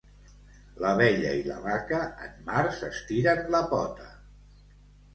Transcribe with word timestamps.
L'abella 0.83 1.35
i 1.41 1.43
la 1.51 1.59
vaca 1.67 2.01
en 2.31 2.35
març 2.51 2.83
estiren 2.91 3.47
la 3.59 3.65
pota. 3.77 4.13